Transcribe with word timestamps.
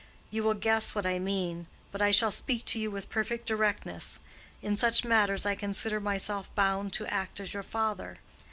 You 0.31 0.43
will 0.43 0.55
guess 0.55 0.95
what 0.95 1.05
I 1.05 1.19
mean. 1.19 1.67
But 1.91 2.01
I 2.01 2.09
shall 2.09 2.31
speak 2.31 2.65
to 2.65 2.79
you 2.79 2.89
with 2.89 3.11
perfect 3.11 3.45
directness: 3.45 4.17
in 4.63 4.75
such 4.75 5.05
matters 5.05 5.45
I 5.45 5.53
consider 5.53 5.99
myself 5.99 6.49
bound 6.55 6.91
to 6.93 7.05
act 7.05 7.39
as 7.39 7.53
your 7.53 7.61
father. 7.61 8.17